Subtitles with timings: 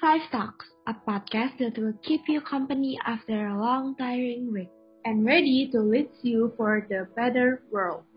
[0.00, 4.72] Five Talks, a podcast that will keep you company after a long tiring week
[5.04, 8.08] and ready to lead you for the better world.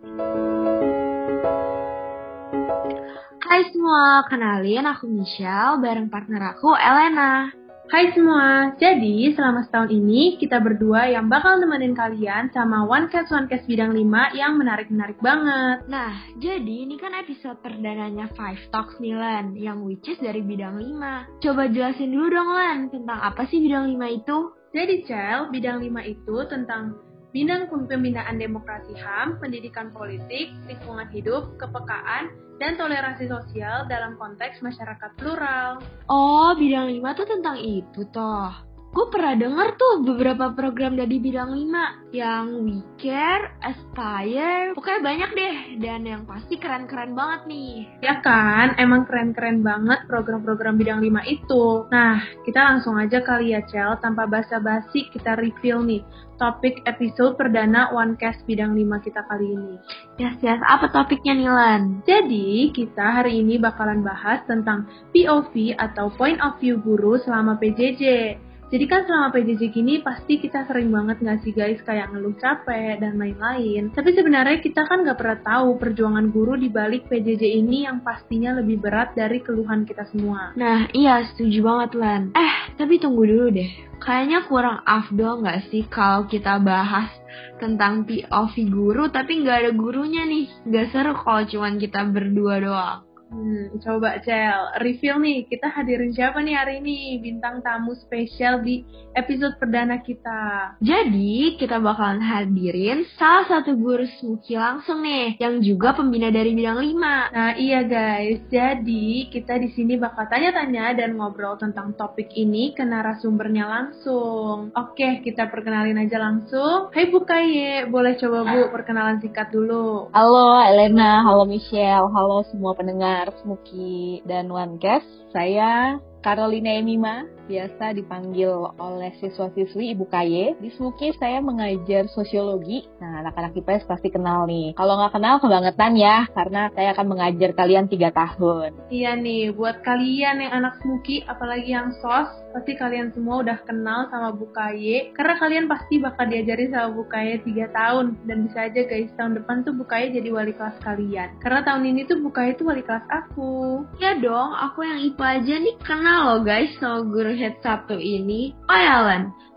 [3.43, 7.51] Hai semua, kenalin aku Michelle bareng partner aku Elena.
[7.93, 13.29] Hai semua, jadi selama setahun ini kita berdua yang bakal nemenin kalian sama One Cast
[13.29, 15.85] One Cast bidang 5 yang menarik-menarik banget.
[15.85, 20.81] Nah, jadi ini kan episode perdananya Five Talks nih Len, yang which is dari bidang
[20.81, 21.37] 5.
[21.37, 24.37] Coba jelasin dulu dong Len, tentang apa sih bidang 5 itu?
[24.73, 26.97] Jadi Cel, bidang 5 itu tentang
[27.33, 32.29] bidang pembinaan demokrasi HAM, pendidikan politik, lingkungan hidup, kepekaan,
[32.61, 35.81] dan toleransi sosial dalam konteks masyarakat plural.
[36.07, 38.72] Oh, bidang 5 tuh tentang itu toh.
[38.93, 45.29] Gue pernah denger tuh beberapa program dari bidang 5 yang We Care, Aspire, pokoknya banyak
[45.33, 47.89] deh dan yang pasti keren-keren banget nih.
[48.05, 51.89] Ya kan, emang keren-keren banget program-program bidang 5 itu.
[51.89, 56.05] Nah, kita langsung aja kali ya Cel, tanpa basa-basi kita reveal nih
[56.37, 59.73] topik episode perdana OneCast bidang 5 kita kali ini.
[60.21, 60.61] Yes, yes.
[60.69, 62.05] Apa topiknya Nilan?
[62.05, 64.85] Jadi, kita hari ini bakalan bahas tentang
[65.17, 68.37] POV atau Point of View Guru selama PJJ.
[68.73, 72.97] Jadi kan selama PJJ gini pasti kita sering banget nggak sih guys kayak ngeluh capek
[72.97, 73.93] dan lain-lain.
[73.93, 78.57] Tapi sebenarnya kita kan nggak pernah tahu perjuangan guru di balik PJJ ini yang pastinya
[78.57, 80.57] lebih berat dari keluhan kita semua.
[80.57, 82.21] Nah iya setuju banget Lan.
[82.33, 83.69] Eh tapi tunggu dulu deh.
[84.01, 87.13] Kayaknya kurang afdol nggak sih kalau kita bahas
[87.61, 90.49] tentang POV guru tapi nggak ada gurunya nih.
[90.65, 93.12] Nggak seru kalau cuman kita berdua doang.
[93.33, 98.85] Hmm, coba Cel, reveal nih, kita hadirin siapa nih hari ini bintang tamu spesial di
[99.17, 100.77] episode perdana kita.
[100.77, 106.77] Jadi, kita bakalan hadirin salah satu guru Smuki langsung nih, yang juga pembina dari bidang
[106.77, 107.33] 5.
[107.33, 112.85] Nah, iya guys, jadi kita di sini bakal tanya-tanya dan ngobrol tentang topik ini ke
[112.85, 114.69] narasumbernya langsung.
[114.77, 116.93] Oke, kita perkenalin aja langsung.
[116.93, 120.13] Hai Bu Kaye, boleh coba Bu perkenalan singkat dulu.
[120.13, 123.22] Halo Elena, halo Michelle, halo semua pendengar.
[123.39, 124.51] Smuki dan
[124.81, 125.07] Cast.
[125.31, 130.55] Saya Carolina Emima, biasa dipanggil oleh siswa-siswi Ibu Kaye.
[130.59, 132.87] Di Smuki saya mengajar sosiologi.
[133.03, 134.71] Nah, anak-anak IPS pasti kenal nih.
[134.79, 138.75] Kalau nggak kenal, kebangetan ya, karena saya akan mengajar kalian tiga tahun.
[138.87, 144.07] Iya nih, buat kalian yang anak Smuki, apalagi yang sos, pasti kalian semua udah kenal
[144.07, 145.11] sama Bu Kaye.
[145.11, 148.23] Karena kalian pasti bakal diajarin sama Bu Kaye tiga tahun.
[148.23, 151.41] Dan bisa aja guys, tahun depan tuh Bu Kaye jadi wali kelas kalian.
[151.43, 153.83] Karena tahun ini tuh Bu Kaye tuh wali kelas aku.
[153.99, 158.53] Ya dong, aku yang IPA aja nih kenal loh guys sama guru head satu ini.
[158.69, 158.97] Oh ya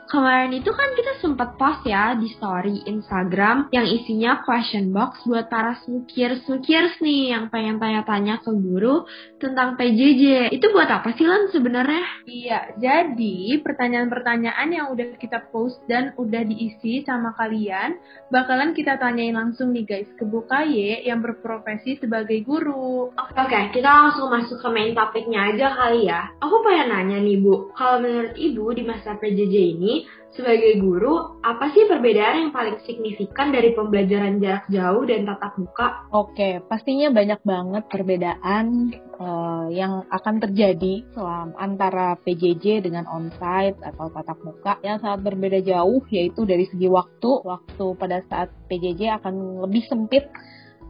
[0.06, 5.50] Kemarin itu kan kita sempat post ya di story Instagram yang isinya question box buat
[5.50, 9.03] para sukir-sukirs nih yang pengen tanya-tanya ke guru
[9.36, 10.52] tentang PJJ.
[10.52, 12.04] Itu buat apa sih Lan sebenarnya?
[12.24, 17.98] Iya, jadi pertanyaan-pertanyaan yang udah kita post dan udah diisi sama kalian
[18.32, 23.12] bakalan kita tanyain langsung nih guys ke Bu Kaye yang berprofesi sebagai guru.
[23.12, 26.32] Oke, okay, kita langsung masuk ke main topiknya aja kali ya.
[26.41, 29.94] Aku pengen nanya nih Bu, kalau menurut Ibu di masa PJJ ini
[30.36, 35.88] sebagai guru, apa sih perbedaan yang paling signifikan dari pembelajaran jarak jauh dan tatap muka?
[36.12, 44.12] Oke, pastinya banyak banget perbedaan uh, yang akan terjadi selama antara PJJ dengan onsite atau
[44.12, 47.31] tatap muka yang sangat berbeda jauh yaitu dari segi waktu.
[47.43, 50.28] Waktu pada saat PJJ akan lebih sempit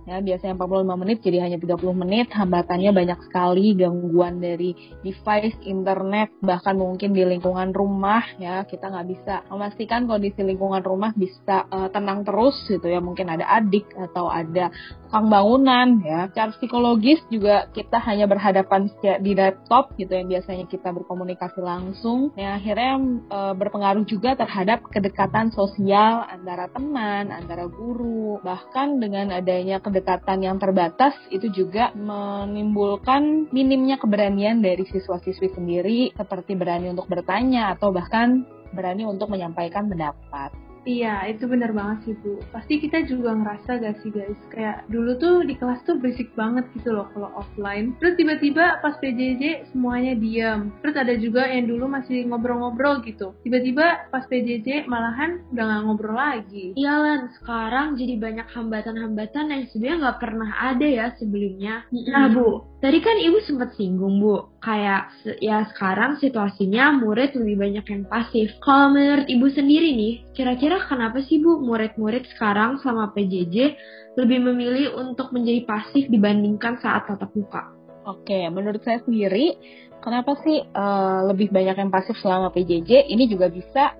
[0.06, 2.30] ya biasanya 45 menit jadi hanya 30 menit.
[2.30, 4.72] Hambatannya banyak sekali gangguan dari
[5.02, 8.62] device internet bahkan mungkin di lingkungan rumah ya.
[8.64, 13.02] Kita nggak bisa memastikan kondisi lingkungan rumah bisa uh, tenang terus gitu ya.
[13.02, 14.70] Mungkin ada adik atau ada
[15.06, 16.26] tukang bangunan ya.
[16.34, 18.90] Secara psikologis juga kita hanya berhadapan
[19.22, 22.34] di laptop gitu yang biasanya kita berkomunikasi langsung.
[22.34, 22.98] Ya akhirnya
[23.30, 28.42] uh, berpengaruh juga terhadap kedekatan sosial antara teman antara guru.
[28.42, 36.58] Bahkan dengan adanya kedekatan yang terbatas itu juga menimbulkan minimnya keberanian dari siswa-siswi sendiri seperti
[36.58, 38.42] berani untuk bertanya atau bahkan
[38.74, 40.65] berani untuk menyampaikan pendapat.
[40.86, 42.38] Iya, itu bener banget sih Bu.
[42.54, 46.62] Pasti kita juga ngerasa gak sih guys, kayak dulu tuh di kelas tuh berisik banget
[46.78, 47.98] gitu loh kalau offline.
[47.98, 50.70] Terus tiba-tiba pas PJJ semuanya diam.
[50.86, 53.34] Terus ada juga yang dulu masih ngobrol-ngobrol gitu.
[53.42, 56.72] Tiba-tiba pas PJJ malahan udah gak ngobrol lagi.
[56.78, 61.82] Iya Lan, sekarang jadi banyak hambatan-hambatan yang sebenarnya gak pernah ada ya sebelumnya.
[61.90, 67.86] Nah Bu, tadi kan Ibu sempat singgung Bu, kayak ya sekarang situasinya murid lebih banyak
[67.86, 68.50] yang pasif.
[68.58, 73.78] Kalau menurut Ibu sendiri nih, kira-kira kenapa sih Bu murid-murid sekarang selama PJJ
[74.18, 77.70] lebih memilih untuk menjadi pasif dibandingkan saat tatap muka?
[78.10, 79.54] Oke, menurut saya sendiri
[80.02, 83.06] kenapa sih uh, lebih banyak yang pasif selama PJJ?
[83.06, 83.94] Ini juga bisa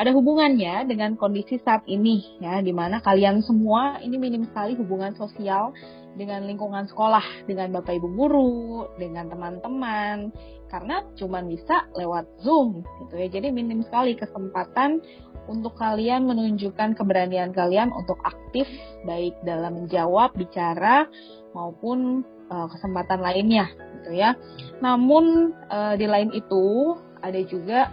[0.00, 5.12] ada hubungannya dengan kondisi saat ini ya, di mana kalian semua ini minim sekali hubungan
[5.14, 5.76] sosial
[6.18, 10.34] dengan lingkungan sekolah, dengan bapak ibu guru, dengan teman-teman,
[10.70, 13.28] karena cuma bisa lewat Zoom gitu ya.
[13.30, 15.02] Jadi minim sekali kesempatan
[15.50, 18.66] untuk kalian menunjukkan keberanian kalian untuk aktif
[19.02, 21.10] baik dalam menjawab, bicara
[21.54, 23.66] maupun uh, kesempatan lainnya
[24.00, 24.38] gitu ya.
[24.78, 27.90] Namun uh, di lain itu ada juga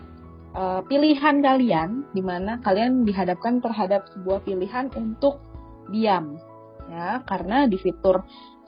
[0.54, 5.42] uh, pilihan kalian di mana kalian dihadapkan terhadap sebuah pilihan untuk
[5.90, 6.38] diam
[6.88, 8.24] ya karena di fitur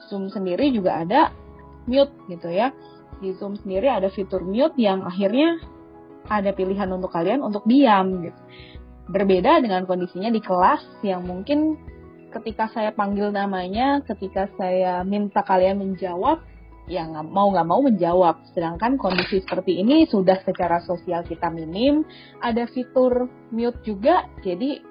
[0.08, 1.30] Zoom sendiri juga ada
[1.86, 2.72] mute gitu ya.
[3.20, 5.60] Di Zoom sendiri ada fitur mute yang akhirnya
[6.28, 8.40] ada pilihan untuk kalian untuk diam gitu.
[9.10, 11.76] Berbeda dengan kondisinya di kelas yang mungkin
[12.30, 16.38] ketika saya panggil namanya, ketika saya minta kalian menjawab,
[16.86, 18.46] ya nggak mau nggak mau menjawab.
[18.54, 22.06] Sedangkan kondisi seperti ini sudah secara sosial kita minim,
[22.38, 24.89] ada fitur mute juga, jadi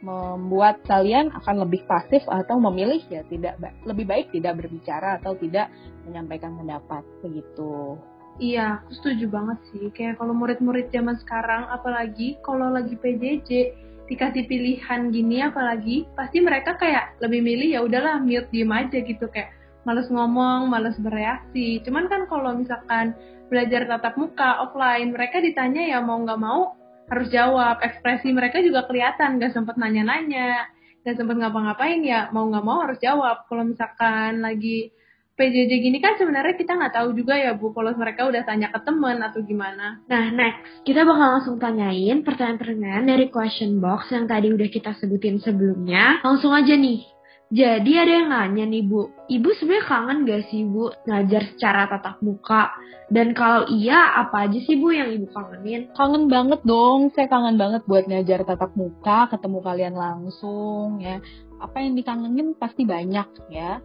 [0.00, 5.68] membuat kalian akan lebih pasif atau memilih ya tidak lebih baik tidak berbicara atau tidak
[6.08, 8.00] menyampaikan pendapat begitu.
[8.40, 9.92] Iya, aku setuju banget sih.
[9.92, 13.76] Kayak kalau murid-murid zaman sekarang, apalagi kalau lagi PJJ,
[14.10, 19.30] dikasih pilihan gini apalagi pasti mereka kayak lebih milih ya udahlah mute diem aja gitu
[19.30, 19.54] kayak
[19.86, 23.14] males ngomong males bereaksi cuman kan kalau misalkan
[23.46, 26.74] belajar tatap muka offline mereka ditanya ya mau nggak mau
[27.10, 30.70] harus jawab ekspresi mereka juga kelihatan nggak sempet nanya-nanya
[31.02, 34.94] nggak sempet ngapa-ngapain ya mau nggak mau harus jawab kalau misalkan lagi
[35.40, 38.76] PJJ gini kan sebenarnya kita nggak tahu juga ya Bu kalau mereka udah tanya ke
[38.84, 39.96] temen atau gimana.
[40.04, 45.40] Nah next kita bakal langsung tanyain pertanyaan-pertanyaan dari question box yang tadi udah kita sebutin
[45.40, 46.20] sebelumnya.
[46.20, 47.19] Langsung aja nih.
[47.50, 52.22] Jadi ada yang nanya nih Bu, Ibu sebenarnya kangen gak sih Bu ngajar secara tatap
[52.22, 52.70] muka?
[53.10, 55.90] Dan kalau iya, apa aja sih Bu yang Ibu kangenin?
[55.98, 61.18] Kangen banget dong, saya kangen banget buat ngajar tatap muka, ketemu kalian langsung ya.
[61.58, 63.82] Apa yang dikangenin pasti banyak ya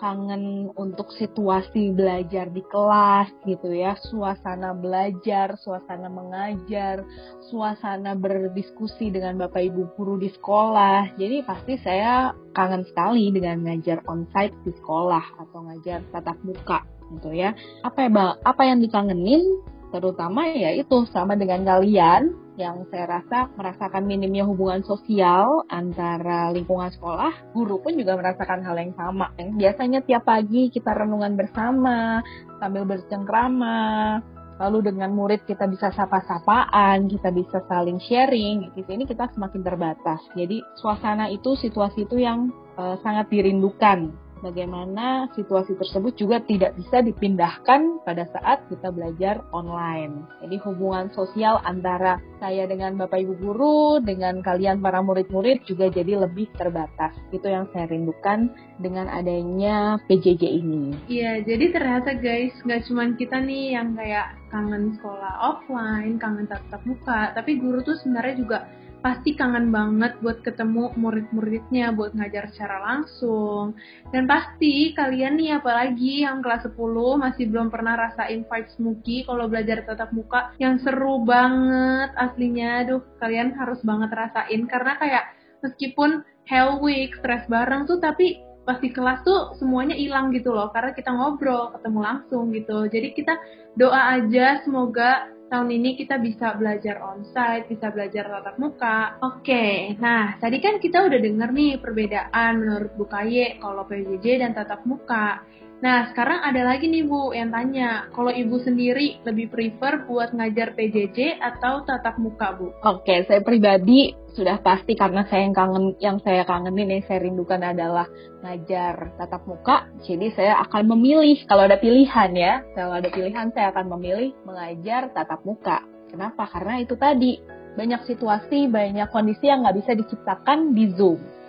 [0.00, 7.04] kangen untuk situasi belajar di kelas gitu ya, suasana belajar, suasana mengajar,
[7.52, 11.20] suasana berdiskusi dengan Bapak Ibu guru di sekolah.
[11.20, 16.80] Jadi pasti saya kangen sekali dengan ngajar onsite di sekolah atau ngajar tatap muka
[17.20, 17.52] gitu ya.
[17.84, 18.10] Apa ya,
[18.40, 19.44] apa yang dikangenin
[19.90, 26.92] terutama ya itu sama dengan kalian yang saya rasa merasakan minimnya hubungan sosial antara lingkungan
[26.92, 29.32] sekolah, guru pun juga merasakan hal yang sama.
[29.36, 32.20] Biasanya tiap pagi kita renungan bersama
[32.60, 34.20] sambil bercengkrama,
[34.60, 40.20] lalu dengan murid kita bisa sapa-sapaan, kita bisa saling sharing, di sini kita semakin terbatas.
[40.36, 47.00] Jadi suasana itu, situasi itu yang uh, sangat dirindukan bagaimana situasi tersebut juga tidak bisa
[47.04, 50.26] dipindahkan pada saat kita belajar online.
[50.44, 56.24] Jadi hubungan sosial antara saya dengan Bapak Ibu guru, dengan kalian para murid-murid juga jadi
[56.24, 57.12] lebih terbatas.
[57.30, 58.50] Itu yang saya rindukan
[58.80, 60.96] dengan adanya PJJ ini.
[61.06, 66.82] Iya, jadi ternyata guys, nggak cuma kita nih yang kayak kangen sekolah offline, kangen tatap
[66.88, 68.58] muka, tapi guru tuh sebenarnya juga
[69.00, 73.72] pasti kangen banget buat ketemu murid-muridnya buat ngajar secara langsung.
[74.12, 76.76] Dan pasti kalian nih apalagi yang kelas 10
[77.16, 82.84] masih belum pernah rasain vibes Muki kalau belajar tatap muka yang seru banget aslinya.
[82.84, 85.24] Aduh, kalian harus banget rasain karena kayak
[85.64, 90.92] meskipun hell week, stress bareng tuh tapi pasti kelas tuh semuanya hilang gitu loh karena
[90.92, 92.86] kita ngobrol, ketemu langsung gitu.
[92.92, 93.34] Jadi kita
[93.80, 99.18] doa aja semoga tahun ini kita bisa belajar onsite, bisa belajar tatap muka.
[99.18, 104.46] Oke, okay, nah tadi kan kita udah denger nih perbedaan menurut Bu Kaye kalau PJJ
[104.46, 105.42] dan tatap muka.
[105.80, 110.76] Nah, sekarang ada lagi nih Bu yang tanya, kalau Ibu sendiri lebih prefer buat ngajar
[110.76, 112.68] PJJ atau tatap muka Bu?
[112.84, 117.64] Oke, saya pribadi sudah pasti karena saya yang kangen yang saya kangenin yang saya rindukan
[117.64, 118.04] adalah
[118.44, 119.88] ngajar tatap muka.
[120.04, 125.08] Jadi saya akan memilih kalau ada pilihan ya, kalau ada pilihan saya akan memilih mengajar
[125.16, 125.80] tatap muka.
[126.12, 126.44] Kenapa?
[126.44, 127.40] Karena itu tadi
[127.72, 131.39] banyak situasi, banyak kondisi yang nggak bisa diciptakan di Zoom.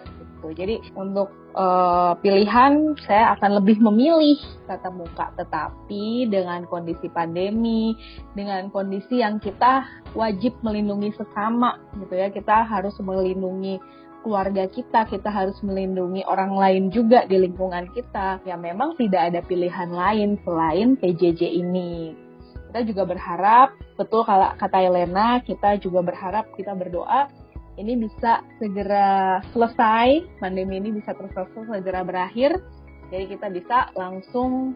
[0.42, 0.58] Gitu.
[0.58, 5.30] Jadi untuk uh, pilihan saya akan lebih memilih tatap muka.
[5.38, 7.94] Tetapi dengan kondisi pandemi
[8.34, 9.86] dengan kondisi yang kita
[10.18, 12.34] wajib melindungi sesama gitu ya.
[12.34, 13.78] Kita harus melindungi
[14.22, 18.42] keluarga kita kita harus melindungi orang lain juga di lingkungan kita.
[18.42, 22.18] Ya memang tidak ada pilihan lain selain PJJ ini.
[22.72, 27.28] Kita juga berharap betul kalau kata Elena kita juga berharap kita berdoa
[27.80, 32.60] ini bisa segera selesai, pandemi ini bisa terus segera berakhir,
[33.12, 34.76] jadi kita bisa langsung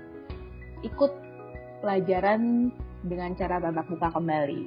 [0.84, 1.12] ikut
[1.84, 2.72] pelajaran
[3.06, 4.62] dengan cara tatap muka kembali.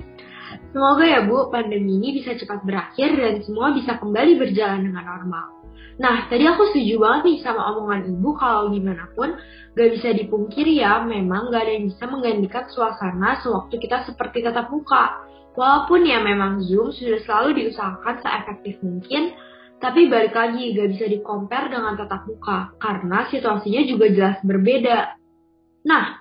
[0.73, 5.47] Semoga ya Bu, pandemi ini bisa cepat berakhir dan semua bisa kembali berjalan dengan normal.
[5.99, 9.35] Nah, tadi aku setuju banget nih sama omongan ibu kalau gimana pun
[9.75, 14.71] gak bisa dipungkiri ya, memang gak ada yang bisa menggantikan suasana sewaktu kita seperti tatap
[14.71, 15.19] muka.
[15.55, 19.37] Walaupun ya memang Zoom sudah selalu diusahakan seefektif mungkin,
[19.79, 25.15] tapi balik lagi gak bisa dikompar dengan tatap muka, karena situasinya juga jelas berbeda.
[25.87, 26.19] Nah,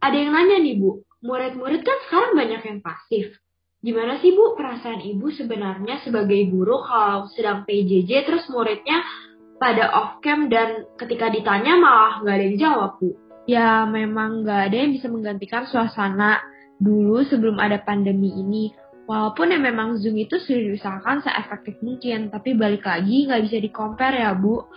[0.00, 3.36] ada yang nanya nih Bu, murid-murid kan sekarang banyak yang pasif.
[3.78, 9.06] Gimana sih Bu perasaan Ibu sebenarnya sebagai guru kalau sedang PJJ terus muridnya
[9.58, 13.14] pada off cam dan ketika ditanya malah nggak ada yang jawab Bu?
[13.46, 16.42] Ya memang nggak ada yang bisa menggantikan suasana
[16.78, 18.74] dulu sebelum ada pandemi ini.
[19.08, 24.12] Walaupun ya memang Zoom itu sudah diusahakan seefektif mungkin, tapi balik lagi nggak bisa dikompar
[24.12, 24.68] ya Bu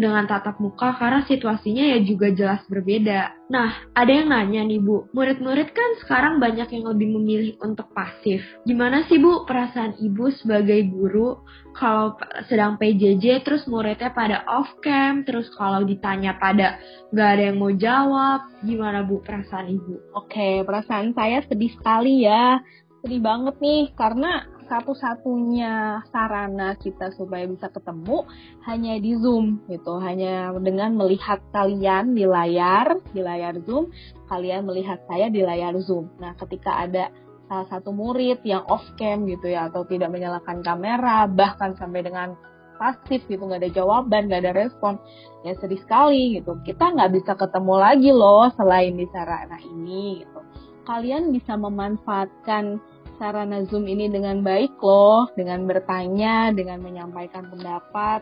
[0.00, 3.46] dengan tatap muka karena situasinya ya juga jelas berbeda.
[3.50, 8.42] Nah, ada yang nanya nih Bu, murid-murid kan sekarang banyak yang lebih memilih untuk pasif.
[8.66, 11.44] Gimana sih Bu perasaan Ibu sebagai guru
[11.76, 12.18] kalau
[12.50, 16.78] sedang PJJ terus muridnya pada off cam, terus kalau ditanya pada
[17.14, 20.18] nggak ada yang mau jawab, gimana Bu perasaan Ibu?
[20.18, 22.58] Oke, perasaan saya sedih sekali ya.
[23.04, 28.24] Sedih banget nih karena satu-satunya sarana kita supaya bisa ketemu
[28.64, 33.92] hanya di Zoom gitu, hanya dengan melihat kalian di layar, di layar Zoom,
[34.26, 36.12] kalian melihat saya di layar Zoom.
[36.18, 37.12] Nah, ketika ada
[37.44, 42.32] salah satu murid yang off cam gitu ya atau tidak menyalakan kamera, bahkan sampai dengan
[42.74, 44.98] pasif gitu, nggak ada jawaban, nggak ada respon,
[45.46, 46.58] ya sedih sekali gitu.
[46.66, 50.40] Kita nggak bisa ketemu lagi loh selain di sarana ini gitu.
[50.84, 52.76] Kalian bisa memanfaatkan
[53.16, 58.20] sarana Zoom ini dengan baik loh, dengan bertanya, dengan menyampaikan pendapat.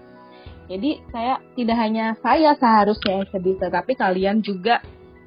[0.71, 4.81] Jadi saya tidak hanya saya seharusnya yang sedih, tetapi kalian juga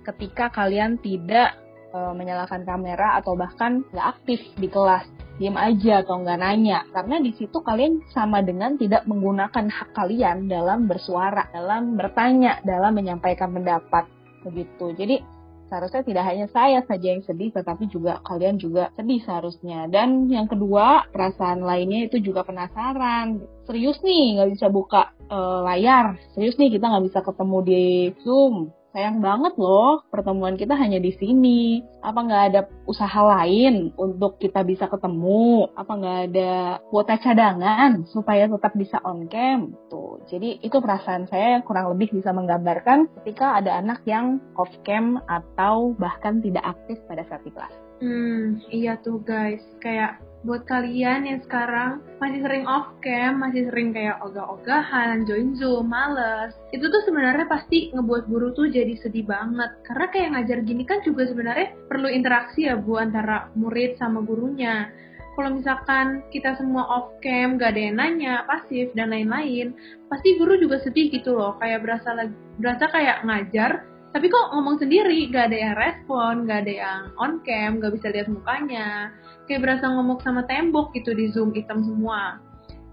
[0.07, 1.60] ketika kalian tidak
[1.91, 5.05] e, menyalakan kamera atau bahkan nggak aktif di kelas,
[5.38, 10.48] diam aja atau nggak nanya, karena di situ kalian sama dengan tidak menggunakan hak kalian
[10.48, 14.07] dalam bersuara, dalam bertanya, dalam menyampaikan pendapat
[14.45, 14.95] begitu.
[14.95, 15.35] Jadi
[15.75, 19.91] seharusnya tidak hanya saya saja yang sedih, tetapi juga kalian juga sedih seharusnya.
[19.91, 23.44] Dan yang kedua, perasaan lainnya itu juga penasaran.
[23.67, 26.15] Serius nih, nggak bisa buka uh, layar.
[26.32, 27.84] Serius nih, kita nggak bisa ketemu di
[28.24, 31.83] Zoom sayang banget loh pertemuan kita hanya di sini.
[31.99, 35.67] Apa nggak ada usaha lain untuk kita bisa ketemu?
[35.75, 39.75] Apa nggak ada kuota cadangan supaya tetap bisa on cam?
[39.91, 45.19] Tuh, jadi itu perasaan saya kurang lebih bisa menggambarkan ketika ada anak yang off cam
[45.27, 47.75] atau bahkan tidak aktif pada saat di kelas.
[47.99, 53.91] Hmm, iya tuh guys, kayak buat kalian yang sekarang masih sering off cam, masih sering
[53.91, 56.53] kayak ogah-ogahan, join Zoom, males.
[56.69, 59.73] Itu tuh sebenarnya pasti ngebuat guru tuh jadi sedih banget.
[59.83, 64.93] Karena kayak ngajar gini kan juga sebenarnya perlu interaksi ya Bu antara murid sama gurunya.
[65.35, 69.75] Kalau misalkan kita semua off cam, gak ada yang nanya, pasif dan lain-lain,
[70.07, 71.59] pasti guru juga sedih gitu loh.
[71.59, 73.83] Kayak berasa berasa kayak ngajar,
[74.15, 78.15] tapi kok ngomong sendiri, gak ada yang respon, gak ada yang on cam, gak bisa
[78.15, 79.12] lihat mukanya
[79.43, 82.39] kayak berasa ngomong sama tembok gitu di Zoom hitam semua.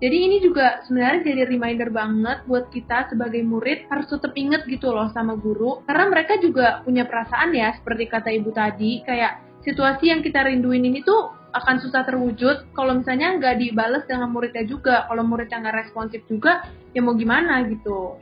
[0.03, 4.91] Jadi ini juga sebenarnya jadi reminder banget buat kita sebagai murid harus tetap inget gitu
[4.91, 5.79] loh sama guru.
[5.87, 10.83] Karena mereka juga punya perasaan ya, seperti kata ibu tadi, kayak situasi yang kita rinduin
[10.83, 15.07] ini tuh akan susah terwujud kalau misalnya nggak dibales dengan muridnya juga.
[15.07, 18.19] Kalau muridnya nggak responsif juga, ya mau gimana gitu.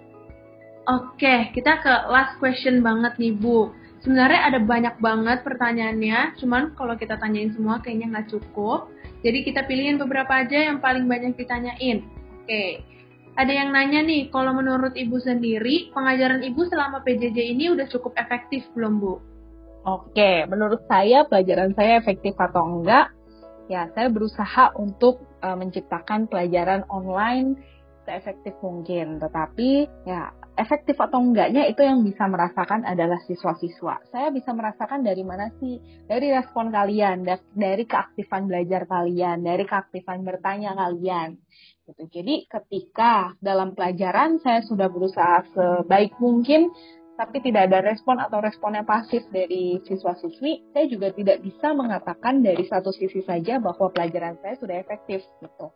[0.90, 3.70] Oke, kita ke last question banget nih Bu.
[4.02, 8.90] Sebenarnya ada banyak banget pertanyaannya, cuman kalau kita tanyain semua kayaknya nggak cukup.
[9.22, 12.02] Jadi kita pilihin beberapa aja yang paling banyak ditanyain.
[12.42, 12.82] Oke,
[13.38, 18.18] ada yang nanya nih, kalau menurut Ibu sendiri, pengajaran Ibu selama PJJ ini udah cukup
[18.18, 19.22] efektif belum Bu?
[19.86, 23.14] Oke, menurut saya pelajaran saya efektif atau enggak?
[23.70, 27.54] Ya, saya berusaha untuk uh, menciptakan pelajaran online
[28.02, 29.22] seefektif mungkin.
[29.22, 34.04] Tetapi ya efektif atau enggaknya itu yang bisa merasakan adalah siswa-siswa.
[34.12, 35.80] Saya bisa merasakan dari mana sih?
[36.04, 37.24] Dari respon kalian,
[37.56, 41.40] dari keaktifan belajar kalian, dari keaktifan bertanya kalian.
[41.88, 42.02] Gitu.
[42.12, 46.68] Jadi ketika dalam pelajaran saya sudah berusaha sebaik mungkin
[47.18, 52.64] tapi tidak ada respon atau responnya pasif dari siswa-siswi, saya juga tidak bisa mengatakan dari
[52.64, 55.66] satu sisi saja bahwa pelajaran saya sudah efektif gitu.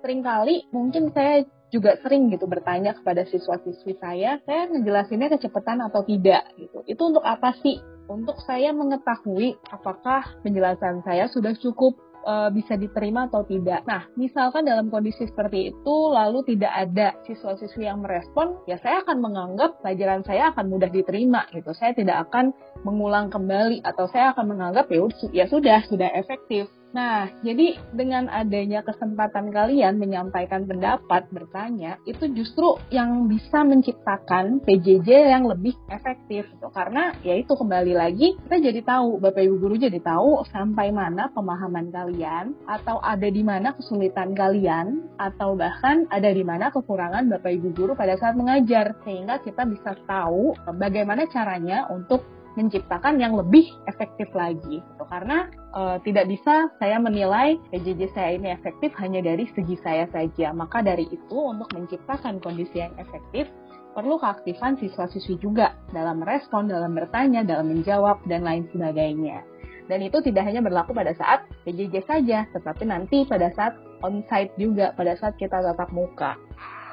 [0.00, 6.44] Seringkali mungkin saya juga sering gitu bertanya kepada siswa-siswi saya, saya ngejelasinnya kecepatan atau tidak
[6.60, 6.84] gitu.
[6.84, 7.80] Itu untuk apa sih?
[8.12, 11.96] Untuk saya mengetahui apakah penjelasan saya sudah cukup
[12.28, 13.88] uh, bisa diterima atau tidak.
[13.88, 19.24] Nah, misalkan dalam kondisi seperti itu lalu tidak ada siswa-siswi yang merespon, ya saya akan
[19.24, 21.72] menganggap pelajaran saya akan mudah diterima gitu.
[21.72, 22.52] Saya tidak akan
[22.84, 28.84] mengulang kembali atau saya akan menganggap ya, ya sudah sudah efektif Nah, jadi dengan adanya
[28.84, 36.44] kesempatan kalian menyampaikan pendapat, bertanya, itu justru yang bisa menciptakan PJJ yang lebih efektif.
[36.52, 36.68] Gitu.
[36.68, 41.32] Karena ya itu kembali lagi, kita jadi tahu, Bapak Ibu Guru jadi tahu sampai mana
[41.32, 47.56] pemahaman kalian, atau ada di mana kesulitan kalian, atau bahkan ada di mana kekurangan Bapak
[47.56, 49.00] Ibu Guru pada saat mengajar.
[49.08, 52.20] Sehingga kita bisa tahu bagaimana caranya untuk
[52.54, 58.52] menciptakan yang lebih efektif lagi gitu karena uh, tidak bisa saya menilai PJJ saya ini
[58.52, 63.48] efektif hanya dari segi saya saja maka dari itu untuk menciptakan kondisi yang efektif
[63.92, 69.44] perlu keaktifan siswa-siswi juga dalam respon, dalam bertanya, dalam menjawab, dan lain sebagainya.
[69.86, 74.96] Dan itu tidak hanya berlaku pada saat PJJ saja, tetapi nanti pada saat on-site juga,
[74.96, 76.40] pada saat kita tatap muka.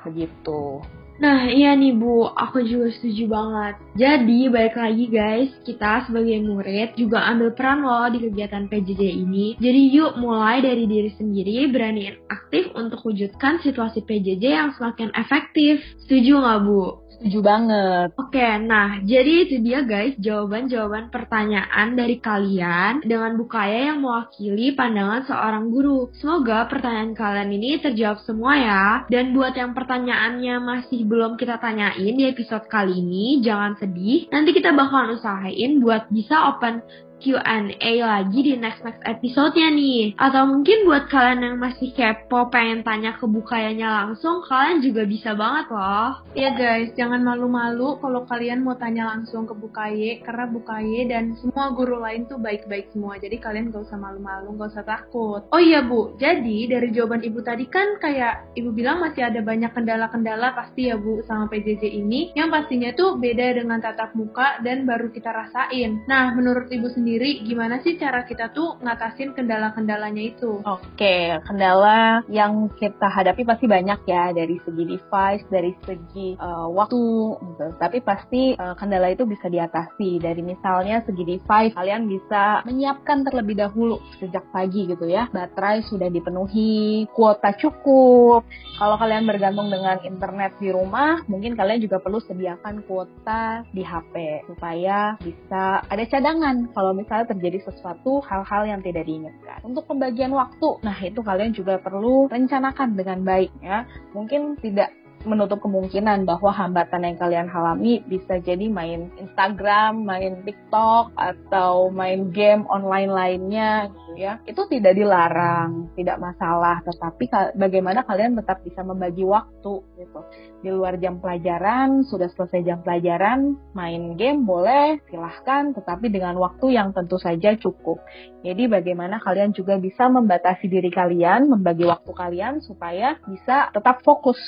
[0.03, 0.83] Begitu.
[1.19, 3.75] Nah iya nih Bu, aku juga setuju banget.
[3.99, 9.59] Jadi balik lagi guys, kita sebagai murid juga ambil peran loh di kegiatan PJJ ini.
[9.59, 15.83] Jadi yuk mulai dari diri sendiri, beraniin aktif untuk wujudkan situasi PJJ yang semakin efektif.
[16.07, 17.08] Setuju nggak Bu?
[17.19, 18.09] Setuju banget.
[18.15, 25.27] Oke, nah jadi itu dia guys jawaban-jawaban pertanyaan dari kalian dengan Bukaya yang mewakili pandangan
[25.27, 26.07] seorang guru.
[26.15, 28.85] Semoga pertanyaan kalian ini terjawab semua ya.
[29.11, 34.31] Dan buat yang pertanyaannya masih belum kita tanyain di episode kali ini, jangan sedih.
[34.31, 36.79] Nanti kita bakalan usahain buat bisa open
[37.19, 40.15] Q&A lagi di next next episode-nya nih.
[40.15, 45.35] Atau mungkin buat kalian yang masih kepo pengen tanya ke Bukayanya langsung, kalian juga bisa
[45.35, 46.23] banget loh.
[46.31, 51.75] Iya guys, jangan malu-malu kalau kalian mau tanya langsung ke Bukaye, karena Bukaye dan semua
[51.75, 53.19] guru lain tuh baik-baik semua.
[53.19, 55.43] Jadi kalian gak usah malu-malu, gak usah takut.
[55.51, 59.75] Oh iya Bu, jadi dari jawaban Ibu tadi kan kayak Ibu bilang masih ada banyak
[59.75, 64.87] kendala-kendala pasti ya Bu sama PJJ ini, yang pastinya tuh beda dengan tatap muka dan
[64.87, 65.99] baru kita rasain.
[66.07, 70.61] Nah, menurut Ibu sendiri sendiri gimana sih cara kita tuh ngatasin kendala-kendalanya itu?
[70.61, 77.33] Oke, kendala yang kita hadapi pasti banyak ya dari segi device, dari segi uh, waktu,
[77.41, 77.65] gitu.
[77.81, 80.21] Tapi pasti uh, kendala itu bisa diatasi.
[80.21, 85.33] Dari misalnya segi device, kalian bisa menyiapkan terlebih dahulu sejak pagi gitu ya.
[85.33, 88.45] Baterai sudah dipenuhi, kuota cukup.
[88.77, 94.45] Kalau kalian bergantung dengan internet di rumah, mungkin kalian juga perlu sediakan kuota di HP
[94.45, 99.63] supaya bisa ada cadangan kalau misalnya terjadi sesuatu hal-hal yang tidak diinginkan.
[99.63, 103.87] Untuk pembagian waktu, nah itu kalian juga perlu rencanakan dengan baik ya.
[104.11, 104.91] Mungkin tidak
[105.27, 112.31] menutup kemungkinan bahwa hambatan yang kalian alami bisa jadi main Instagram, main TikTok, atau main
[112.31, 114.41] game online lainnya ya.
[114.47, 120.19] Itu tidak dilarang, tidak masalah, tetapi bagaimana kalian tetap bisa membagi waktu gitu.
[120.59, 126.75] Di luar jam pelajaran, sudah selesai jam pelajaran, main game boleh, silahkan, tetapi dengan waktu
[126.75, 128.01] yang tentu saja cukup.
[128.43, 134.39] Jadi bagaimana kalian juga bisa membatasi diri kalian, membagi waktu kalian supaya bisa tetap fokus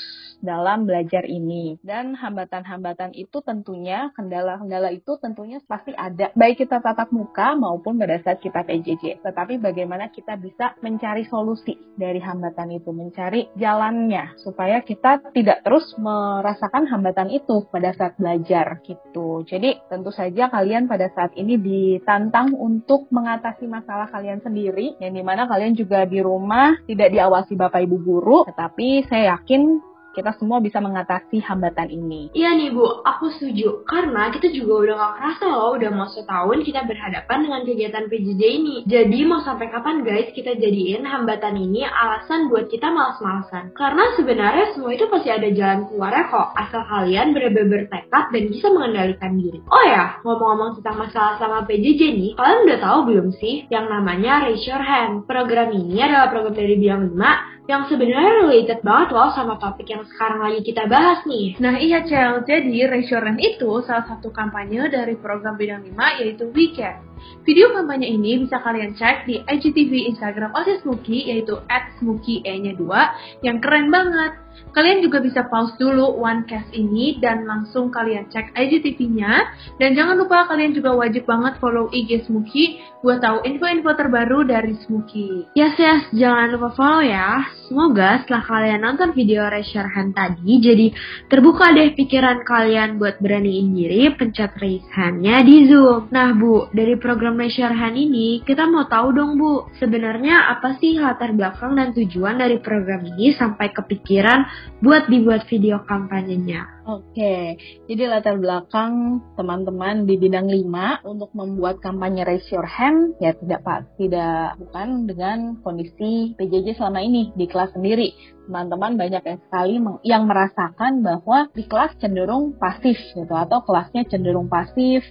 [0.41, 1.77] dalam belajar ini.
[1.85, 6.33] Dan hambatan-hambatan itu tentunya, kendala-kendala itu tentunya pasti ada.
[6.33, 9.21] Baik kita tatap muka maupun pada saat kita PJJ.
[9.21, 15.93] Tetapi bagaimana kita bisa mencari solusi dari hambatan itu, mencari jalannya supaya kita tidak terus
[16.01, 19.45] merasakan hambatan itu pada saat belajar gitu.
[19.45, 25.21] Jadi tentu saja kalian pada saat ini ditantang untuk mengatasi masalah kalian sendiri yang di
[25.21, 30.59] mana kalian juga di rumah tidak diawasi bapak ibu guru tetapi saya yakin kita semua
[30.59, 32.31] bisa mengatasi hambatan ini.
[32.35, 33.83] Iya nih Bu, aku setuju.
[33.87, 38.41] Karena kita juga udah gak kerasa loh, udah mau setahun kita berhadapan dengan kegiatan PJJ
[38.43, 38.75] ini.
[38.85, 43.71] Jadi mau sampai kapan guys kita jadiin hambatan ini alasan buat kita malas-malasan?
[43.73, 48.67] Karena sebenarnya semua itu pasti ada jalan keluarnya kok, asal kalian benar-benar bertekad dan bisa
[48.69, 49.59] mengendalikan diri.
[49.71, 54.43] Oh ya, ngomong-ngomong tentang masalah sama PJJ nih, kalian udah tahu belum sih yang namanya
[54.43, 55.23] Raise Your Hand?
[55.25, 60.01] Program ini adalah program dari Bidang 5 yang sebenarnya related banget loh sama topik yang
[60.09, 61.53] sekarang lagi kita bahas nih.
[61.61, 67.05] Nah iya Cel, jadi Reassurance itu salah satu kampanye dari program bidang 5 yaitu WeCare.
[67.45, 73.45] Video kampanye ini bisa kalian cek di IGTV Instagram OSIS Muki yaitu at nya 2
[73.45, 74.33] yang keren banget.
[74.71, 79.51] Kalian juga bisa pause dulu OneCast ini dan langsung kalian cek IGTV-nya.
[79.75, 84.77] Dan jangan lupa kalian juga wajib banget follow IG Smuki buat tahu info-info terbaru dari
[84.85, 85.49] Smuki.
[85.57, 87.43] Yes, yes, jangan lupa follow ya.
[87.67, 90.91] Semoga setelah kalian nonton video hand tadi, jadi
[91.31, 96.11] terbuka deh pikiran kalian buat beraniin diri pencet raise hand-nya di Zoom.
[96.11, 101.31] Nah Bu, dari program hand ini, kita mau tahu dong Bu, sebenarnya apa sih latar
[101.31, 104.40] belakang dan tujuan dari program ini sampai kepikiran
[104.81, 106.81] buat dibuat video kampanyenya.
[106.81, 113.37] Oke, jadi latar belakang teman-teman di bidang 5 untuk membuat kampanye Raise Your Hand ya
[113.37, 118.17] tidak Pak, tidak bukan dengan kondisi PJJ selama ini di kelas sendiri.
[118.49, 125.05] Teman-teman banyak sekali yang merasakan bahwa di kelas cenderung pasif gitu atau kelasnya cenderung pasif,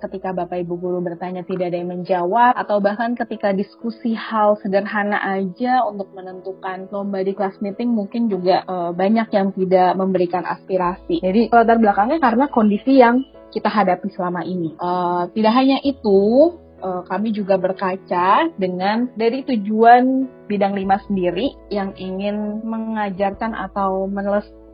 [0.00, 5.18] ketika Bapak Ibu guru bertanya tidak ada yang menjawab atau bahkan ketika diskusi hal sederhana
[5.20, 11.24] aja untuk menentukan lomba di kelas meeting mungkin juga uh, banyak yang tidak memberikan aspirasi.
[11.24, 14.78] Jadi latar belakangnya karena kondisi yang kita hadapi selama ini.
[14.78, 21.94] Uh, tidak hanya itu, uh, kami juga berkaca dengan dari tujuan bidang lima sendiri yang
[21.98, 24.08] ingin mengajarkan atau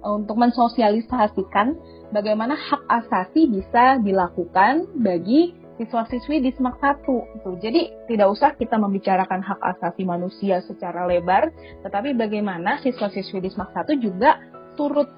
[0.06, 1.74] untuk mensosialisasikan
[2.10, 7.36] bagaimana hak asasi bisa dilakukan bagi siswa-siswi di SMAK 1.
[7.36, 7.50] Gitu.
[7.60, 11.52] Jadi tidak usah kita membicarakan hak asasi manusia secara lebar,
[11.84, 14.40] tetapi bagaimana siswa-siswi di SMAK 1 juga
[14.74, 15.08] turut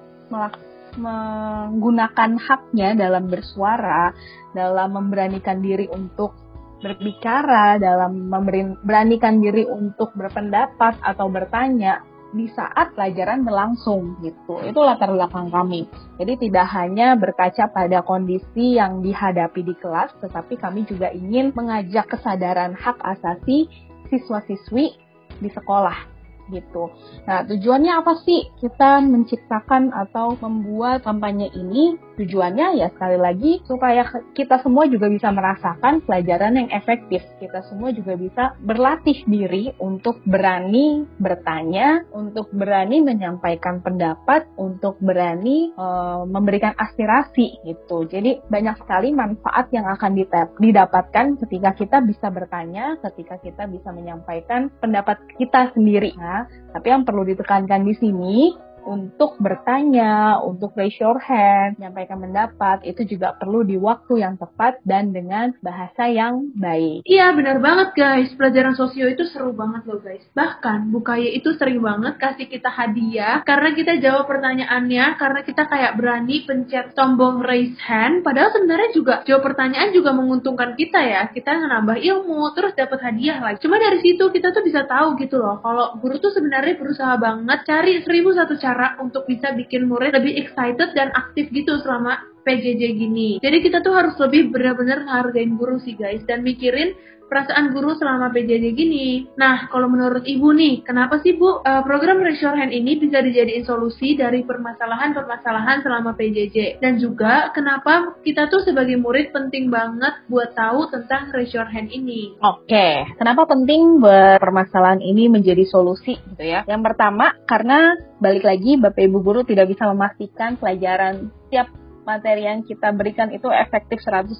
[0.99, 4.13] menggunakan haknya dalam bersuara,
[4.51, 6.35] dalam memberanikan diri untuk
[6.79, 14.61] berbicara, dalam memberanikan diri untuk berpendapat atau bertanya di saat pelajaran berlangsung gitu.
[14.61, 15.89] Itu latar belakang kami.
[16.21, 22.05] Jadi tidak hanya berkaca pada kondisi yang dihadapi di kelas, tetapi kami juga ingin mengajak
[22.11, 23.65] kesadaran hak asasi
[24.09, 24.93] siswa-siswi
[25.39, 26.18] di sekolah
[26.53, 26.93] gitu.
[27.25, 31.97] Nah, tujuannya apa sih kita menciptakan atau membuat kampanye ini?
[32.19, 34.03] Tujuannya ya sekali lagi supaya
[34.35, 37.23] kita semua juga bisa merasakan pelajaran yang efektif.
[37.39, 45.71] Kita semua juga bisa berlatih diri untuk berani bertanya, untuk berani menyampaikan pendapat, untuk berani
[45.79, 48.03] uh, memberikan aspirasi gitu.
[48.11, 50.19] Jadi banyak sekali manfaat yang akan
[50.59, 56.11] didapatkan ketika kita bisa bertanya, ketika kita bisa menyampaikan pendapat kita sendiri.
[56.19, 56.38] Nah,
[56.75, 58.35] tapi yang perlu ditekankan di sini
[58.83, 64.79] untuk bertanya, untuk raise your hand, menyampaikan pendapat, itu juga perlu di waktu yang tepat
[64.87, 67.03] dan dengan bahasa yang baik.
[67.03, 68.29] Iya, benar banget guys.
[68.35, 70.23] Pelajaran sosio itu seru banget loh guys.
[70.31, 75.95] Bahkan Bukaya itu sering banget kasih kita hadiah karena kita jawab pertanyaannya, karena kita kayak
[75.99, 81.21] berani pencet tombol raise hand, padahal sebenarnya juga jawab pertanyaan juga menguntungkan kita ya.
[81.29, 83.61] Kita nambah ilmu, terus dapat hadiah lagi.
[83.61, 87.59] Cuma dari situ kita tuh bisa tahu gitu loh, kalau guru tuh sebenarnya berusaha banget
[87.67, 92.15] cari seribu satu cara cara untuk bisa bikin murid lebih excited dan aktif gitu selama
[92.49, 93.29] PJJ gini.
[93.37, 96.97] Jadi kita tuh harus lebih benar-benar hargain guru sih guys dan mikirin
[97.29, 99.29] perasaan guru selama PJJ gini.
[99.37, 103.63] Nah, kalau menurut Ibu nih, kenapa sih Bu uh, program Raise Hand ini bisa dijadiin
[103.69, 106.81] solusi dari permasalahan-permasalahan selama PJJ?
[106.81, 112.33] Dan juga kenapa kita tuh sebagai murid penting banget buat tahu tentang Raise Hand ini?
[112.41, 116.65] Oke, kenapa penting buat permasalahan ini menjadi solusi gitu ya?
[116.65, 121.69] Yang pertama, karena balik lagi Bapak Ibu guru tidak bisa memastikan pelajaran setiap
[122.03, 124.39] materi yang kita berikan itu efektif 100%.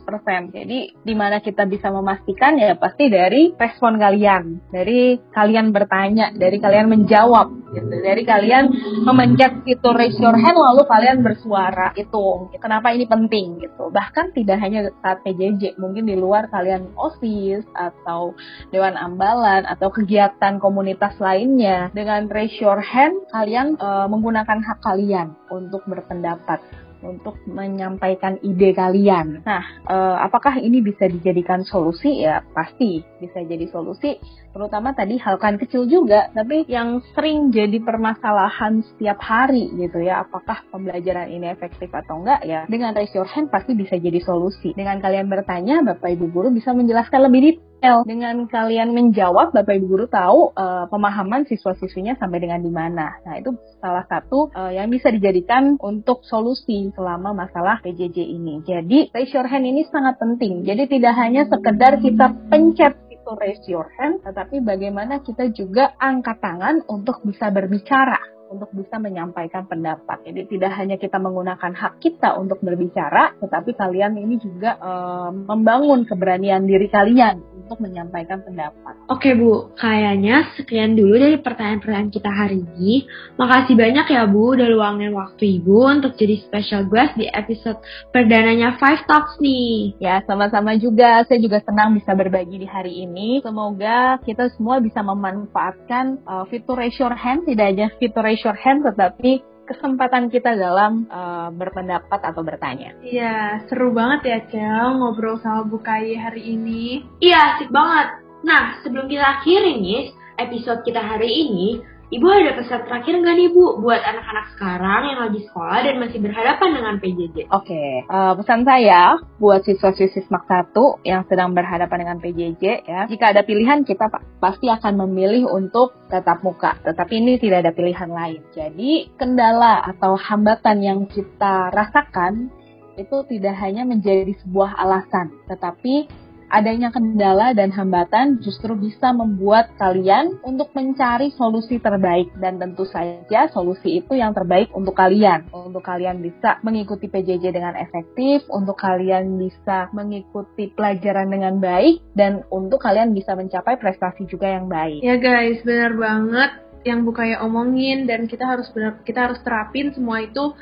[0.56, 6.58] Jadi di mana kita bisa memastikan ya pasti dari respon kalian, dari kalian bertanya, dari
[6.58, 7.96] kalian menjawab gitu.
[8.02, 8.66] Dari kalian
[9.06, 11.94] memencet itu raise your hand lalu kalian bersuara.
[11.94, 13.94] Itu kenapa ini penting gitu.
[13.94, 18.34] Bahkan tidak hanya saat PJJ, mungkin di luar kalian OSIS atau
[18.74, 25.38] dewan ambalan atau kegiatan komunitas lainnya dengan raise your hand kalian uh, menggunakan hak kalian
[25.50, 26.62] untuk berpendapat
[27.02, 29.42] untuk menyampaikan ide kalian.
[29.44, 32.24] Nah, eh, apakah ini bisa dijadikan solusi?
[32.24, 34.20] Ya, pasti bisa jadi solusi.
[34.50, 40.26] Terutama tadi hal kan kecil juga, tapi yang sering jadi permasalahan setiap hari gitu ya.
[40.26, 42.66] Apakah pembelajaran ini efektif atau enggak ya?
[42.66, 44.74] Dengan raise your hand pasti bisa jadi solusi.
[44.74, 49.88] Dengan kalian bertanya, Bapak Ibu guru bisa menjelaskan lebih detail dengan kalian menjawab, Bapak Ibu
[49.88, 53.20] guru tahu uh, pemahaman siswa-siswinya sampai dengan di mana.
[53.24, 58.60] Nah, itu salah satu uh, yang bisa dijadikan untuk solusi selama masalah PJJ ini.
[58.68, 60.68] Jadi, raise your hand ini sangat penting.
[60.68, 62.94] Jadi, tidak hanya sekedar kita pencet
[63.38, 69.70] raise your hand, tetapi bagaimana kita juga angkat tangan untuk bisa berbicara untuk bisa menyampaikan
[69.70, 70.26] pendapat.
[70.26, 76.04] Jadi tidak hanya kita menggunakan hak kita untuk berbicara, tetapi kalian ini juga uh, membangun
[76.10, 78.98] keberanian diri kalian untuk menyampaikan pendapat.
[79.14, 83.06] Oke Bu, kayaknya sekian dulu dari pertanyaan-pertanyaan kita hari ini.
[83.38, 87.78] Makasih banyak ya Bu udah luangin waktu Ibu untuk jadi special guest di episode
[88.10, 90.02] perdananya Five Talks nih.
[90.02, 91.22] Ya, sama-sama juga.
[91.30, 93.46] Saya juga senang bisa berbagi di hari ini.
[93.46, 98.58] Semoga kita semua bisa memanfaatkan uh, fitur raise your hand, tidak hanya fitur raise your
[98.58, 102.98] hand, tetapi kesempatan kita dalam uh, berpendapat atau bertanya.
[103.06, 107.06] Iya, seru banget ya Cel ngobrol sama Bu Kai hari ini.
[107.22, 108.26] Iya, asik banget.
[108.42, 110.02] Nah, sebelum kita akhiri nih
[110.40, 115.20] episode kita hari ini, Ibu ada pesan terakhir nggak nih Bu buat anak-anak sekarang yang
[115.30, 117.38] lagi sekolah dan masih berhadapan dengan PJJ?
[117.54, 123.30] Oke, uh, pesan saya buat siswa-siswi SMAK 1 yang sedang berhadapan dengan PJJ ya, jika
[123.30, 124.10] ada pilihan kita
[124.42, 128.42] pasti akan memilih untuk tetap muka, tetapi ini tidak ada pilihan lain.
[128.58, 132.50] Jadi kendala atau hambatan yang kita rasakan
[132.98, 136.10] itu tidak hanya menjadi sebuah alasan, tetapi
[136.50, 142.34] adanya kendala dan hambatan justru bisa membuat kalian untuk mencari solusi terbaik.
[142.38, 145.48] Dan tentu saja solusi itu yang terbaik untuk kalian.
[145.54, 152.44] Untuk kalian bisa mengikuti PJJ dengan efektif untuk kalian bisa mengikuti pelajaran dengan baik dan
[152.50, 155.06] untuk kalian bisa mencapai prestasi juga yang baik.
[155.06, 156.52] Ya guys benar banget
[156.88, 160.56] yang Bukaya omongin dan kita harus benar kita harus terapin semua itu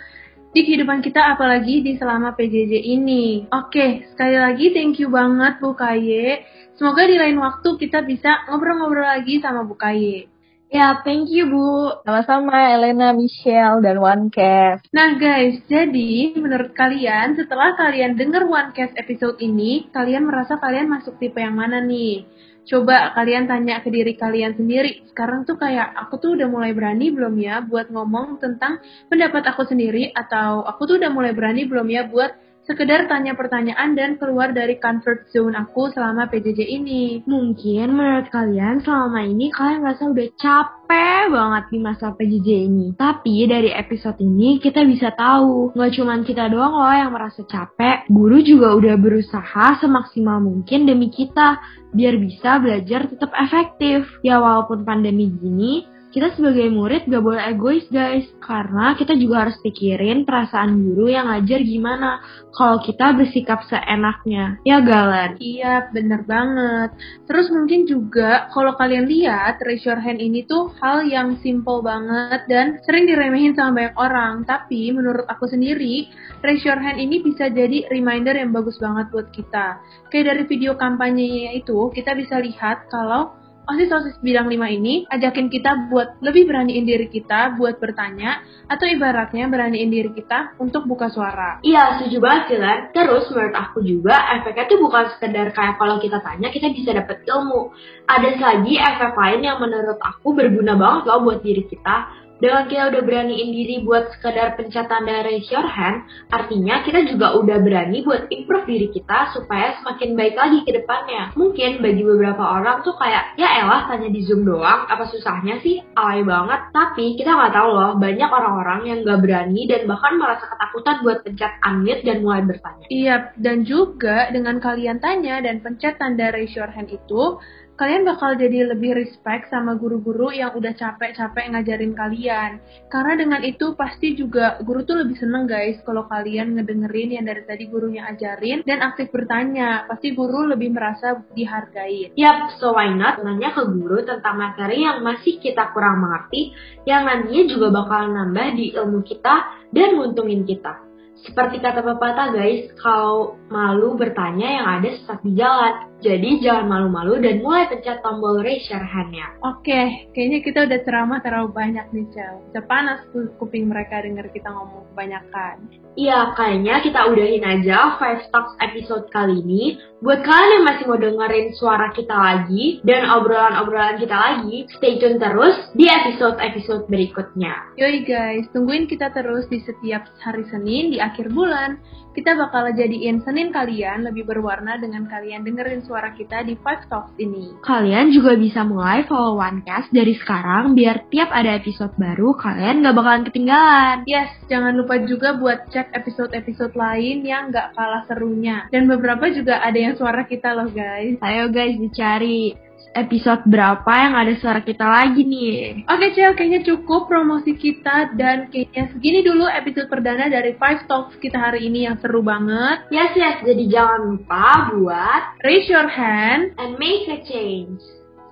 [0.55, 3.47] di kehidupan kita apalagi di selama PJJ ini.
[3.51, 6.47] Oke, sekali lagi thank you banget Bu Kaye.
[6.77, 10.29] Semoga di lain waktu kita bisa ngobrol-ngobrol lagi sama Bu Kaye.
[10.67, 12.03] Ya, thank you Bu.
[12.03, 14.91] Sama-sama Elena, Michelle, dan OneCast.
[14.91, 21.15] Nah guys, jadi menurut kalian setelah kalian denger OneCast episode ini, kalian merasa kalian masuk
[21.23, 22.27] tipe yang mana nih?
[22.67, 25.07] Coba kalian tanya ke diri kalian sendiri.
[25.07, 29.63] Sekarang tuh kayak aku tuh udah mulai berani belum ya buat ngomong tentang pendapat aku
[29.63, 32.35] sendiri atau aku tuh udah mulai berani belum ya buat
[32.67, 37.23] sekedar tanya pertanyaan dan keluar dari comfort zone aku selama PJJ ini.
[37.23, 42.87] Mungkin menurut kalian selama ini kalian ngerasa udah capek banget di masa PJJ ini.
[42.99, 48.03] Tapi dari episode ini kita bisa tahu, nggak cuma kita doang loh yang merasa capek,
[48.11, 51.63] guru juga udah berusaha semaksimal mungkin demi kita
[51.95, 54.03] biar bisa belajar tetap efektif.
[54.21, 58.25] Ya walaupun pandemi gini, kita sebagai murid gak boleh egois guys.
[58.41, 62.25] Karena kita juga harus pikirin perasaan guru yang ngajar gimana.
[62.57, 64.57] Kalau kita bersikap seenaknya.
[64.65, 65.37] Ya Galen?
[65.37, 66.97] Iya bener banget.
[67.29, 72.49] Terus mungkin juga kalau kalian lihat raise your hand ini tuh hal yang simple banget
[72.49, 74.41] dan sering diremehin sama banyak orang.
[74.49, 76.09] Tapi menurut aku sendiri
[76.41, 79.77] raise your hand ini bisa jadi reminder yang bagus banget buat kita.
[80.09, 85.91] Kayak dari video kampanyenya itu kita bisa lihat kalau OSIS-OSIS bidang 5 ini ajakin kita
[85.91, 88.39] buat lebih beraniin diri kita buat bertanya
[88.71, 91.59] atau ibaratnya beraniin diri kita untuk buka suara.
[91.67, 92.79] Iya, setuju banget sih, Len.
[92.95, 97.27] Terus menurut aku juga efeknya tuh bukan sekedar kayak kalau kita tanya kita bisa dapet
[97.27, 97.75] ilmu.
[98.07, 102.93] Ada lagi efek lain yang menurut aku berguna banget loh buat diri kita dengan kita
[102.93, 108.05] udah beraniin diri buat sekedar pencet tanda raise your hand, artinya kita juga udah berani
[108.05, 111.33] buat improve diri kita supaya semakin baik lagi ke depannya.
[111.33, 115.81] Mungkin bagi beberapa orang tuh kayak, ya elah tanya di Zoom doang, apa susahnya sih?
[115.97, 116.69] Alay banget.
[116.69, 121.17] Tapi kita nggak tahu loh, banyak orang-orang yang nggak berani dan bahkan merasa ketakutan buat
[121.25, 122.85] pencet unmute dan mulai bertanya.
[122.87, 127.41] Iya, dan juga dengan kalian tanya dan pencet tanda raise your hand itu,
[127.77, 132.51] kalian bakal jadi lebih respect sama guru-guru yang udah capek-capek ngajarin kalian.
[132.89, 137.45] Karena dengan itu pasti juga guru tuh lebih seneng guys kalau kalian ngedengerin yang dari
[137.45, 139.85] tadi gurunya ajarin dan aktif bertanya.
[139.85, 142.17] Pasti guru lebih merasa dihargai.
[142.17, 146.57] Yap, so why not nanya ke guru tentang materi yang masih kita kurang mengerti
[146.89, 150.87] yang nantinya juga bakal nambah di ilmu kita dan nguntungin kita.
[151.25, 155.96] Seperti kata pepatah guys, kalau malu bertanya yang ada sesat di jalan.
[155.97, 159.33] Jadi jangan malu-malu dan mulai pencet tombol raise your hand-nya.
[159.41, 162.37] Oke, kayaknya kita udah ceramah terlalu banyak nih, Cel.
[162.53, 165.57] Udah panas tuh kuping mereka denger kita ngomong kebanyakan.
[165.97, 169.81] Iya, kayaknya kita udahin aja Five Talks episode kali ini.
[169.97, 175.17] Buat kalian yang masih mau dengerin suara kita lagi dan obrolan-obrolan kita lagi, stay tune
[175.17, 177.73] terus di episode-episode berikutnya.
[177.81, 181.81] Yoi guys, tungguin kita terus di setiap hari Senin di akhir bulan.
[182.13, 187.15] Kita bakal jadiin Senin kalian lebih berwarna dengan kalian dengerin suara kita di Five Talks
[187.15, 187.55] ini.
[187.63, 192.95] Kalian juga bisa mulai follow OneCast dari sekarang biar tiap ada episode baru kalian gak
[192.99, 193.97] bakalan ketinggalan.
[194.03, 198.67] Yes, jangan lupa juga buat cek episode-episode lain yang gak kalah serunya.
[198.67, 201.15] Dan beberapa juga ada yang suara kita loh guys.
[201.23, 205.83] Ayo guys dicari episode berapa yang ada suara kita lagi nih.
[205.89, 211.17] Oke Cel, kayaknya cukup promosi kita dan kayaknya segini dulu episode perdana dari Five Talks
[211.19, 212.87] kita hari ini yang seru banget.
[212.93, 217.81] Yes, yes, jadi jangan lupa buat raise your hand and make a change.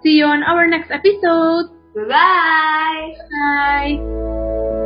[0.06, 1.74] See you on our next episode.
[1.98, 3.04] Bye-bye.
[3.32, 4.85] Bye.